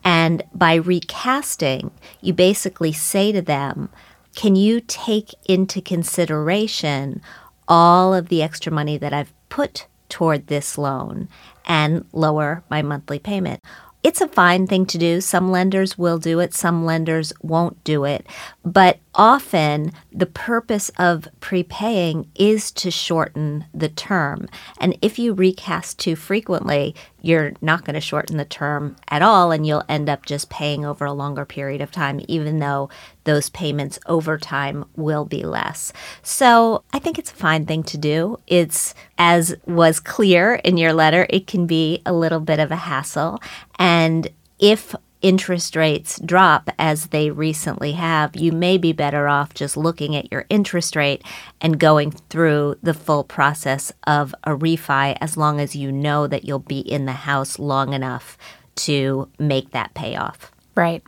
[0.09, 1.91] And by recasting,
[2.23, 3.91] you basically say to them,
[4.35, 7.21] can you take into consideration
[7.69, 11.29] all of the extra money that I've put toward this loan
[11.67, 13.63] and lower my monthly payment?
[14.03, 15.21] It's a fine thing to do.
[15.21, 18.27] Some lenders will do it, some lenders won't do it.
[18.65, 24.49] But often the purpose of prepaying is to shorten the term.
[24.81, 29.51] And if you recast too frequently, you're not going to shorten the term at all,
[29.51, 32.89] and you'll end up just paying over a longer period of time, even though
[33.25, 35.93] those payments over time will be less.
[36.23, 38.39] So I think it's a fine thing to do.
[38.47, 42.77] It's, as was clear in your letter, it can be a little bit of a
[42.77, 43.41] hassle.
[43.81, 44.29] And
[44.61, 50.15] if interest rates drop as they recently have, you may be better off just looking
[50.15, 51.23] at your interest rate
[51.61, 56.45] and going through the full process of a refi as long as you know that
[56.45, 58.39] you'll be in the house long enough
[58.77, 60.53] to make that payoff.
[60.75, 61.03] Right.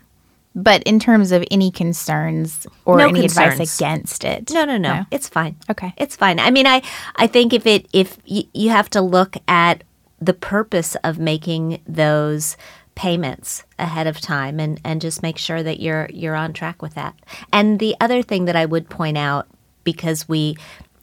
[0.55, 4.95] But in terms of any concerns or No any advice against it, No, no, no,
[4.95, 5.05] No?
[5.13, 5.55] It's fine.
[5.71, 5.95] Okay.
[5.97, 6.41] It's fine.
[6.41, 6.83] I mean, I
[7.15, 9.85] I think if it if y- you have to look at
[10.21, 12.57] the purpose of making those
[12.95, 16.95] payments ahead of time and and just make sure that you're you're on track with
[16.95, 17.15] that.
[17.53, 19.49] And the other thing that I would point out
[19.85, 20.57] because we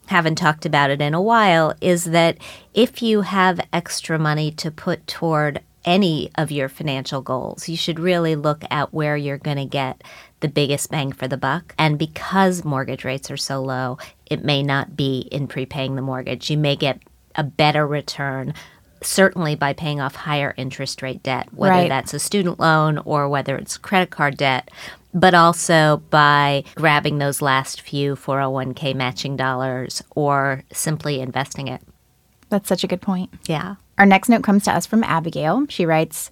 [0.07, 2.37] haven't talked about it in a while is that
[2.73, 7.99] if you have extra money to put toward any of your financial goals, you should
[7.99, 10.03] really look at where you're going to get
[10.41, 11.73] the biggest bang for the buck.
[11.77, 16.49] And because mortgage rates are so low, it may not be in prepaying the mortgage.
[16.49, 16.99] You may get
[17.35, 18.53] a better return.
[19.01, 21.89] Certainly by paying off higher interest rate debt, whether Right.
[21.89, 24.69] that's a student loan or whether it's credit card debt,
[25.13, 31.81] but also by grabbing those last few 401k matching dollars or simply investing it.
[32.49, 33.29] that's such a good point.
[33.47, 33.75] Yeah.
[33.97, 35.65] Our next note comes to us from Abigail.
[35.67, 36.31] She writes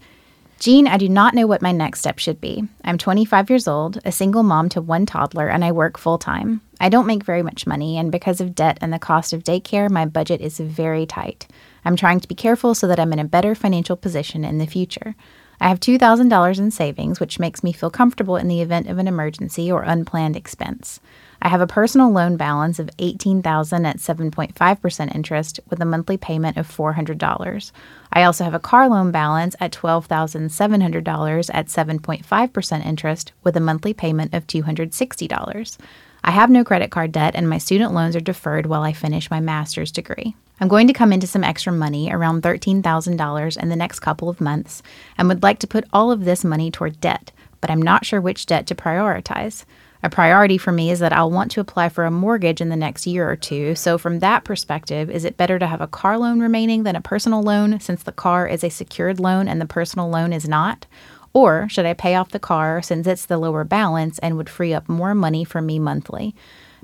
[0.61, 2.63] Jean, I do not know what my next step should be.
[2.85, 6.61] I'm 25 years old, a single mom to one toddler, and I work full time.
[6.79, 9.89] I don't make very much money, and because of debt and the cost of daycare,
[9.89, 11.47] my budget is very tight.
[11.85, 14.65] I'm trying to be careful so that I'm in a better financial position in the
[14.65, 15.15] future.
[15.61, 19.07] I have $2,000 in savings, which makes me feel comfortable in the event of an
[19.07, 20.99] emergency or unplanned expense.
[21.41, 26.57] I have a personal loan balance of 18,000 at 7.5% interest with a monthly payment
[26.57, 27.71] of $400.
[28.11, 33.93] I also have a car loan balance at $12,700 at 7.5% interest with a monthly
[33.93, 35.77] payment of $260.
[36.27, 39.29] I have no credit card debt and my student loans are deferred while I finish
[39.29, 40.35] my master's degree.
[40.59, 44.41] I'm going to come into some extra money, around $13,000 in the next couple of
[44.41, 44.81] months,
[45.19, 48.19] and would like to put all of this money toward debt, but I'm not sure
[48.19, 49.65] which debt to prioritize.
[50.01, 52.75] A priority for me is that I'll want to apply for a mortgage in the
[52.75, 53.75] next year or two.
[53.75, 57.01] So, from that perspective, is it better to have a car loan remaining than a
[57.01, 60.85] personal loan since the car is a secured loan and the personal loan is not?
[61.35, 64.73] Or should I pay off the car since it's the lower balance and would free
[64.73, 66.33] up more money for me monthly?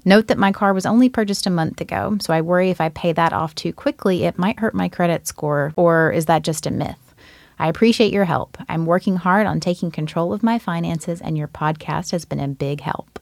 [0.03, 2.89] Note that my car was only purchased a month ago, so I worry if I
[2.89, 6.65] pay that off too quickly, it might hurt my credit score, or is that just
[6.65, 7.15] a myth?
[7.59, 8.57] I appreciate your help.
[8.67, 12.49] I'm working hard on taking control of my finances, and your podcast has been a
[12.49, 13.19] big help.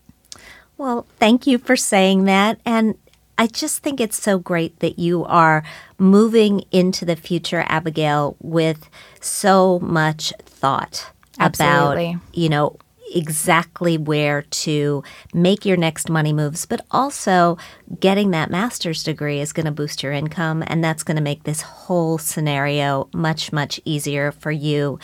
[0.79, 2.59] Well, thank you for saying that.
[2.65, 2.97] And
[3.37, 5.63] I just think it's so great that you are
[5.99, 8.89] moving into the future, Abigail, with
[9.21, 12.11] so much thought Absolutely.
[12.11, 12.77] about, you know,
[13.13, 17.57] exactly where to make your next money moves, but also
[17.99, 21.43] getting that master's degree is going to boost your income, and that's going to make
[21.43, 24.99] this whole scenario much, much easier for you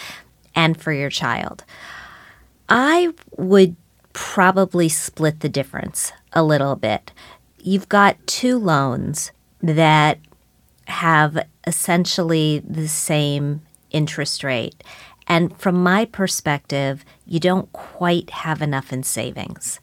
[0.53, 1.63] and for your child.
[2.69, 3.75] I would
[4.13, 7.11] probably split the difference a little bit.
[7.59, 10.19] You've got two loans that
[10.87, 14.83] have essentially the same interest rate.
[15.27, 19.79] And from my perspective, you don't quite have enough in savings.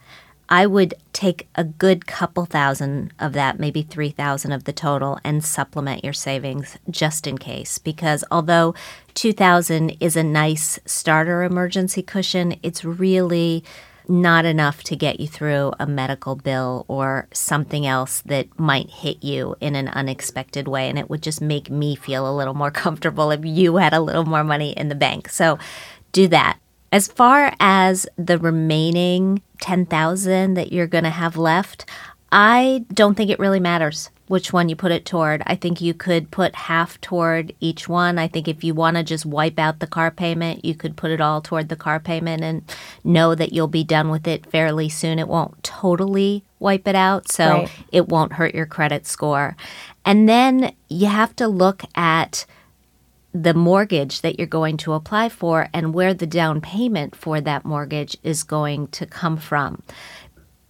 [0.48, 5.42] I would take a good couple thousand of that, maybe 3,000 of the total and
[5.42, 8.74] supplement your savings just in case because although
[9.14, 13.64] 2,000 is a nice starter emergency cushion, it's really
[14.08, 19.22] not enough to get you through a medical bill or something else that might hit
[19.22, 20.88] you in an unexpected way.
[20.88, 24.00] And it would just make me feel a little more comfortable if you had a
[24.00, 25.28] little more money in the bank.
[25.28, 25.58] So
[26.12, 26.58] do that.
[26.90, 31.88] As far as the remaining 10,000 that you're going to have left,
[32.30, 35.42] I don't think it really matters which one you put it toward.
[35.46, 38.18] I think you could put half toward each one.
[38.18, 41.10] I think if you want to just wipe out the car payment, you could put
[41.10, 42.62] it all toward the car payment and
[43.04, 45.18] know that you'll be done with it fairly soon.
[45.18, 47.70] It won't totally wipe it out, so right.
[47.92, 49.54] it won't hurt your credit score.
[50.02, 52.46] And then you have to look at
[53.34, 57.66] the mortgage that you're going to apply for and where the down payment for that
[57.66, 59.82] mortgage is going to come from.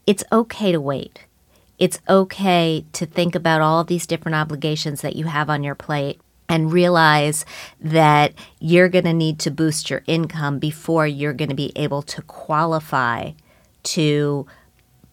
[0.05, 1.21] It's okay to wait
[1.83, 6.21] it's okay to think about all these different obligations that you have on your plate
[6.49, 7.45] and realize
[7.81, 12.01] that you're going to need to boost your income before you're going to be able
[12.01, 13.33] to qualify
[13.83, 14.47] to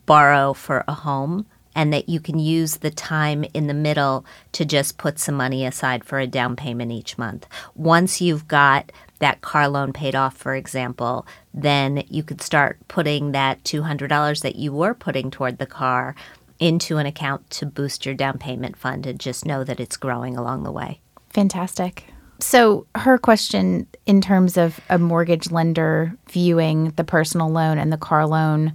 [0.06, 4.64] borrow for a home and that you can use the time in the middle to
[4.64, 7.48] just put some money aside for a down payment each month.
[7.74, 13.32] Once you've got that car loan paid off, for example, then you could start putting
[13.32, 16.16] that $200 that you were putting toward the car
[16.60, 20.38] into an account to boost your down payment fund and just know that it's growing
[20.38, 21.00] along the way.
[21.30, 22.06] Fantastic.
[22.42, 27.98] So, her question in terms of a mortgage lender viewing the personal loan and the
[27.98, 28.74] car loan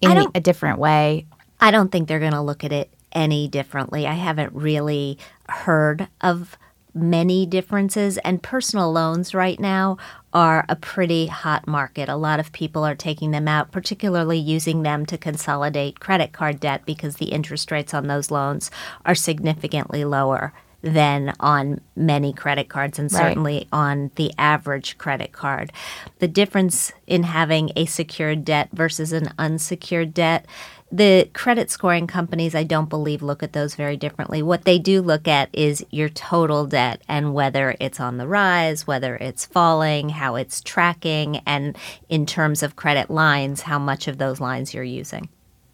[0.00, 1.26] in a different way.
[1.60, 4.06] I don't think they're going to look at it any differently.
[4.06, 6.56] I haven't really heard of
[6.98, 9.96] many differences, and personal loans right now
[10.32, 12.08] are a pretty hot market.
[12.08, 16.60] A lot of people are taking them out, particularly using them to consolidate credit card
[16.60, 18.70] debt because the interest rates on those loans
[19.06, 23.68] are significantly lower than on many credit cards and certainly right.
[23.72, 25.72] on the average credit card.
[26.20, 30.46] The difference in having a secured debt versus an unsecured debt
[30.90, 34.42] the credit scoring companies, I don't believe, look at those very differently.
[34.42, 38.86] What they do look at is your total debt and whether it's on the rise,
[38.86, 41.76] whether it's falling, how it's tracking, and
[42.08, 45.28] in terms of credit lines, how much of those lines you're using.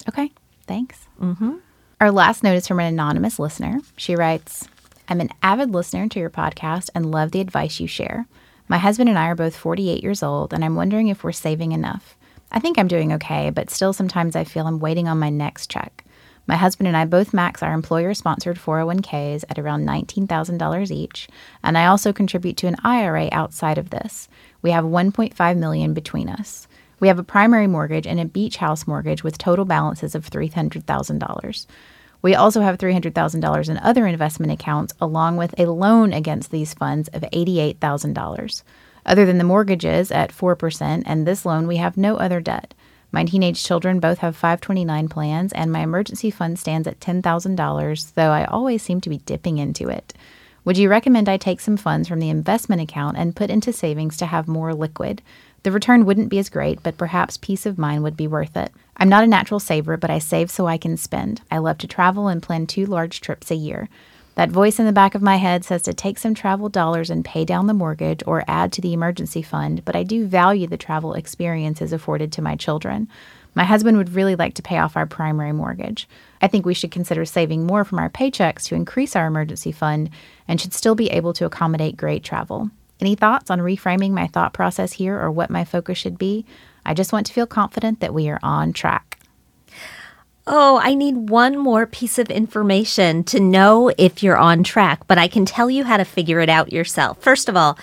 [0.08, 0.32] Okay,
[0.66, 1.06] thanks.
[1.20, 1.56] Mm-hmm.
[2.00, 3.80] Our last note is from an anonymous listener.
[3.96, 4.68] She writes,
[5.08, 8.26] I'm an avid listener to your podcast and love the advice you share.
[8.66, 11.72] My husband and I are both 48 years old, and I'm wondering if we're saving
[11.72, 12.16] enough.
[12.52, 15.70] I think I'm doing okay, but still sometimes I feel I'm waiting on my next
[15.70, 16.04] check.
[16.46, 21.28] My husband and I both max our employer sponsored 401ks at around $19,000 each,
[21.62, 24.28] and I also contribute to an IRA outside of this.
[24.60, 26.68] We have 1.5 million between us.
[27.00, 31.66] We have a primary mortgage and a beach house mortgage with total balances of $300,000.
[32.22, 37.08] We also have $300,000 in other investment accounts along with a loan against these funds
[37.08, 38.62] of $88,000.
[39.06, 42.74] Other than the mortgages at 4% and this loan, we have no other debt.
[43.12, 48.30] My teenage children both have 529 plans, and my emergency fund stands at $10,000, though
[48.30, 50.14] I always seem to be dipping into it.
[50.64, 54.16] Would you recommend I take some funds from the investment account and put into savings
[54.16, 55.22] to have more liquid?
[55.62, 58.72] The return wouldn't be as great, but perhaps peace of mind would be worth it.
[58.96, 61.42] I'm not a natural saver, but I save so I can spend.
[61.50, 63.88] I love to travel and plan two large trips a year.
[64.34, 67.24] That voice in the back of my head says to take some travel dollars and
[67.24, 70.76] pay down the mortgage or add to the emergency fund, but I do value the
[70.76, 73.08] travel experiences afforded to my children.
[73.54, 76.08] My husband would really like to pay off our primary mortgage.
[76.42, 80.10] I think we should consider saving more from our paychecks to increase our emergency fund
[80.48, 82.70] and should still be able to accommodate great travel.
[83.00, 86.44] Any thoughts on reframing my thought process here or what my focus should be?
[86.84, 89.20] I just want to feel confident that we are on track.
[90.46, 95.16] Oh, I need one more piece of information to know if you're on track, but
[95.16, 97.22] I can tell you how to figure it out yourself.
[97.22, 97.78] First of all,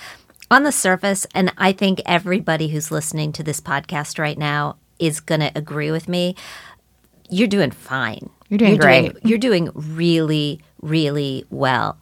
[0.51, 5.19] on the surface, and I think everybody who's listening to this podcast right now is
[5.19, 6.35] going to agree with me,
[7.29, 8.29] you're doing fine.
[8.49, 9.13] You're doing you're great.
[9.13, 11.97] Doing, you're doing really, really well.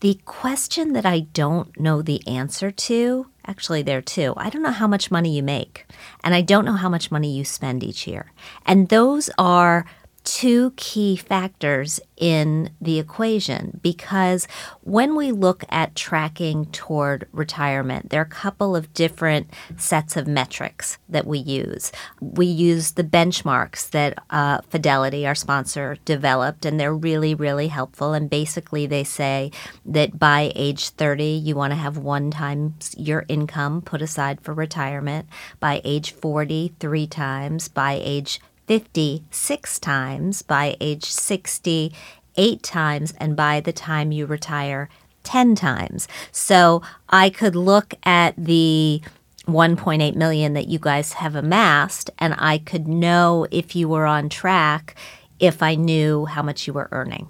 [0.00, 4.34] The question that I don't know the answer to actually there too.
[4.36, 5.86] I don't know how much money you make,
[6.22, 8.32] and I don't know how much money you spend each year.
[8.66, 9.86] And those are
[10.26, 14.48] two key factors in the equation because
[14.82, 20.26] when we look at tracking toward retirement, there are a couple of different sets of
[20.26, 21.92] metrics that we use.
[22.20, 28.12] We use the benchmarks that uh, Fidelity, our sponsor, developed, and they're really, really helpful.
[28.12, 29.52] And basically, they say
[29.84, 34.52] that by age 30, you want to have one times your income put aside for
[34.52, 35.28] retirement.
[35.60, 37.68] By age 40, three times.
[37.68, 41.92] By age 56 times, by age 60,
[42.36, 44.88] eight times, and by the time you retire,
[45.22, 46.08] 10 times.
[46.32, 49.00] So I could look at the
[49.46, 54.28] 1.8 million that you guys have amassed, and I could know if you were on
[54.28, 54.94] track
[55.38, 57.28] if I knew how much you were earning.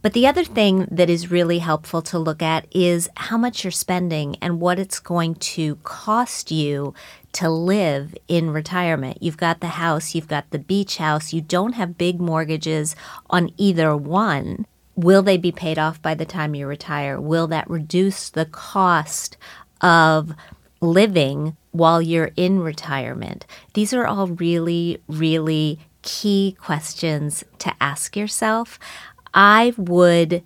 [0.00, 3.70] But the other thing that is really helpful to look at is how much you're
[3.72, 6.94] spending and what it's going to cost you
[7.38, 9.16] to live in retirement.
[9.20, 12.96] You've got the house, you've got the beach house, you don't have big mortgages
[13.30, 14.66] on either one.
[14.96, 17.20] Will they be paid off by the time you retire?
[17.20, 19.36] Will that reduce the cost
[19.80, 20.34] of
[20.80, 23.46] living while you're in retirement?
[23.74, 28.80] These are all really, really key questions to ask yourself.
[29.32, 30.42] I would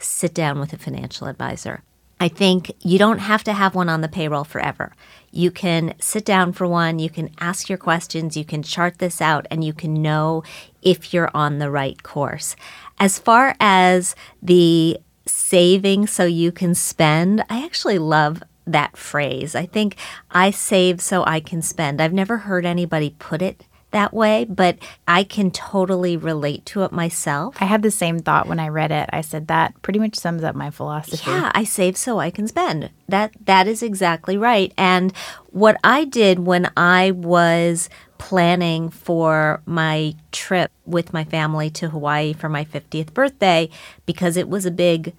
[0.00, 1.84] sit down with a financial advisor.
[2.22, 4.94] I think you don't have to have one on the payroll forever.
[5.32, 9.20] You can sit down for one, you can ask your questions, you can chart this
[9.20, 10.44] out, and you can know
[10.82, 12.54] if you're on the right course.
[13.00, 19.56] As far as the saving so you can spend, I actually love that phrase.
[19.56, 19.96] I think
[20.30, 22.00] I save so I can spend.
[22.00, 24.76] I've never heard anybody put it that way, but
[25.06, 27.56] I can totally relate to it myself.
[27.60, 29.08] I had the same thought when I read it.
[29.12, 31.30] I said that pretty much sums up my philosophy.
[31.30, 32.90] Yeah, I save so I can spend.
[33.08, 34.72] That that is exactly right.
[34.76, 35.12] And
[35.50, 37.88] what I did when I was
[38.18, 43.68] planning for my trip with my family to Hawaii for my 50th birthday
[44.06, 45.12] because it was a big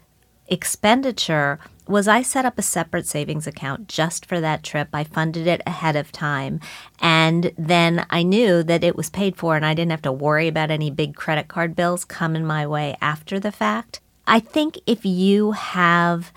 [0.47, 4.89] expenditure was I set up a separate savings account just for that trip.
[4.93, 6.59] I funded it ahead of time.
[6.99, 10.47] And then I knew that it was paid for and I didn't have to worry
[10.47, 13.99] about any big credit card bills coming my way after the fact.
[14.25, 16.31] I think if you have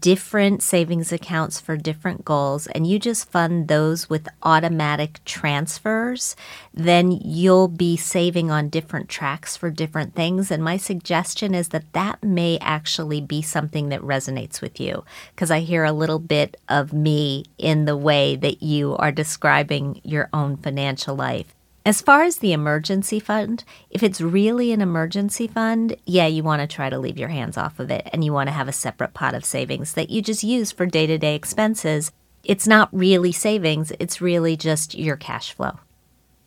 [0.00, 6.34] different savings accounts for different goals and you just fund those with automatic transfers,
[6.72, 10.50] then you'll be saving on different tracks for different things.
[10.50, 15.04] And my suggestion is that that may actually be something that resonates with you
[15.34, 20.00] because I hear a little bit of me in the way that you are describing
[20.02, 21.53] your own financial life.
[21.86, 26.62] As far as the emergency fund, if it's really an emergency fund, yeah, you want
[26.62, 28.72] to try to leave your hands off of it and you want to have a
[28.72, 32.10] separate pot of savings that you just use for day to day expenses.
[32.42, 35.78] It's not really savings, it's really just your cash flow.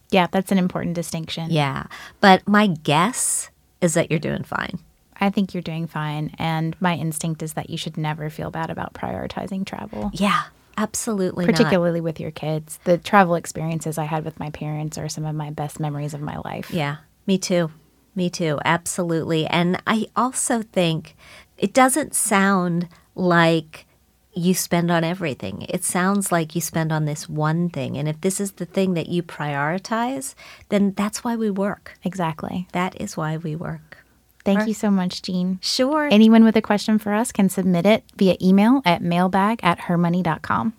[0.09, 1.51] Yeah, that's an important distinction.
[1.51, 1.85] Yeah.
[2.19, 4.79] But my guess is that you're doing fine.
[5.19, 6.33] I think you're doing fine.
[6.39, 10.09] And my instinct is that you should never feel bad about prioritizing travel.
[10.13, 10.43] Yeah,
[10.77, 11.45] absolutely.
[11.45, 11.55] not.
[11.55, 12.79] particularly with your kids.
[12.83, 16.21] The travel experiences I had with my parents are some of my best memories of
[16.21, 16.71] my life.
[16.71, 17.71] Yeah, me too.
[18.15, 18.59] Me too.
[18.65, 19.45] Absolutely.
[19.45, 21.15] And I also think
[21.57, 23.85] it doesn't sound like
[24.33, 25.65] you spend on everything.
[25.67, 27.97] It sounds like you spend on this one thing.
[27.97, 30.35] And if this is the thing that you prioritize,
[30.69, 31.97] then that's why we work.
[32.03, 32.67] Exactly.
[32.71, 33.86] That is why we work.
[34.55, 35.59] Thank you so much, Jean.
[35.61, 36.07] Sure.
[36.11, 40.73] Anyone with a question for us can submit it via email at mailbag at hermoney.com.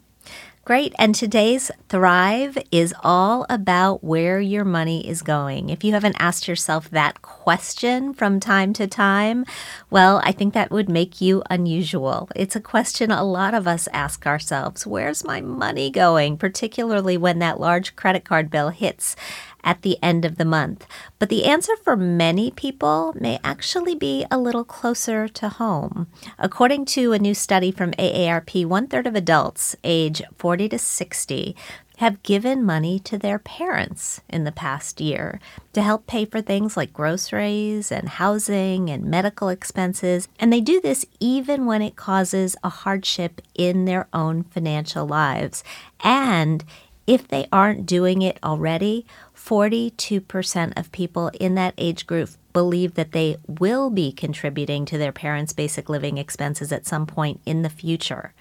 [0.68, 0.94] Great.
[0.98, 5.70] And today's Thrive is all about where your money is going.
[5.70, 9.46] If you haven't asked yourself that question from time to time,
[9.88, 12.28] well, I think that would make you unusual.
[12.36, 16.36] It's a question a lot of us ask ourselves Where's my money going?
[16.36, 19.16] Particularly when that large credit card bill hits
[19.64, 20.86] at the end of the month.
[21.18, 26.06] But the answer for many people may actually be a little closer to home.
[26.38, 31.56] According to a new study from AARP, one third of adults age 40 to 60
[31.98, 35.40] have given money to their parents in the past year
[35.72, 40.28] to help pay for things like groceries and housing and medical expenses.
[40.38, 45.64] And they do this even when it causes a hardship in their own financial lives.
[46.04, 46.64] And
[47.08, 53.12] if they aren't doing it already, 42% of people in that age group believe that
[53.12, 57.70] they will be contributing to their parents' basic living expenses at some point in the
[57.70, 58.34] future.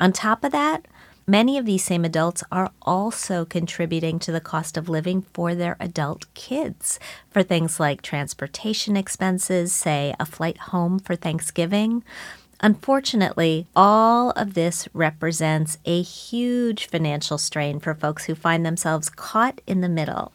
[0.00, 0.86] On top of that,
[1.28, 5.76] many of these same adults are also contributing to the cost of living for their
[5.78, 6.98] adult kids
[7.30, 12.02] for things like transportation expenses, say a flight home for Thanksgiving,
[12.60, 19.60] Unfortunately, all of this represents a huge financial strain for folks who find themselves caught
[19.66, 20.32] in the middle.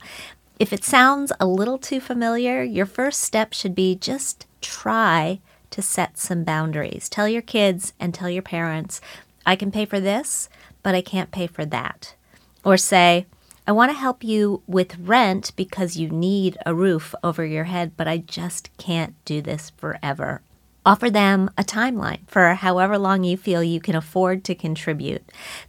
[0.57, 5.81] If it sounds a little too familiar, your first step should be just try to
[5.81, 7.09] set some boundaries.
[7.09, 9.01] Tell your kids and tell your parents,
[9.45, 10.47] I can pay for this,
[10.81, 12.15] but I can't pay for that.
[12.63, 13.25] Or say,
[13.67, 17.97] I want to help you with rent because you need a roof over your head,
[17.97, 20.41] but I just can't do this forever.
[20.85, 25.23] Offer them a timeline for however long you feel you can afford to contribute.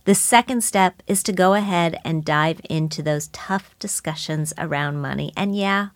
[0.06, 5.32] The second step is to go ahead and dive into those tough discussions around money.
[5.36, 5.88] And yeah,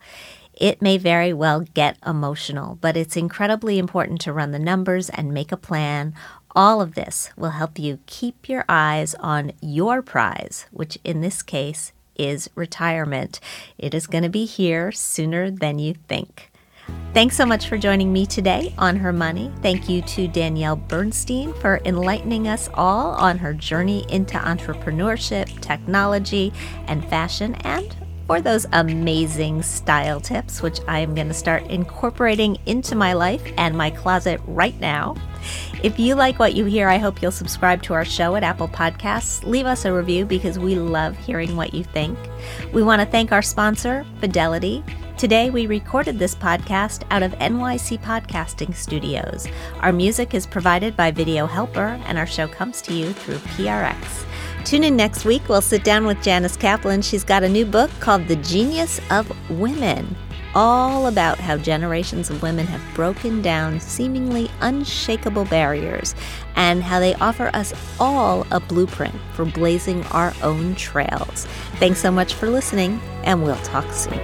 [0.53, 5.33] it may very well get emotional, but it's incredibly important to run the numbers and
[5.33, 6.13] make a plan.
[6.55, 11.43] All of this will help you keep your eyes on your prize, which in this
[11.43, 13.39] case is retirement.
[13.77, 16.51] It is going to be here sooner than you think.
[17.11, 19.51] Thanks so much for joining me today on Her Money.
[19.63, 26.53] Thank you to Danielle Bernstein for enlightening us all on her journey into entrepreneurship, technology,
[26.85, 27.95] and fashion, and
[28.27, 33.41] for those amazing style tips, which I am going to start incorporating into my life
[33.57, 35.15] and my closet right now.
[35.83, 38.67] If you like what you hear, I hope you'll subscribe to our show at Apple
[38.67, 39.43] Podcasts.
[39.43, 42.17] Leave us a review because we love hearing what you think.
[42.73, 44.83] We want to thank our sponsor, Fidelity.
[45.17, 49.47] Today, we recorded this podcast out of NYC Podcasting Studios.
[49.81, 54.25] Our music is provided by Video Helper, and our show comes to you through PRX.
[54.63, 55.41] Tune in next week.
[55.49, 57.01] We'll sit down with Janice Kaplan.
[57.01, 60.15] She's got a new book called The Genius of Women,
[60.55, 66.15] all about how generations of women have broken down seemingly unshakable barriers
[66.55, 71.45] and how they offer us all a blueprint for blazing our own trails.
[71.75, 74.19] Thanks so much for listening, and we'll talk soon.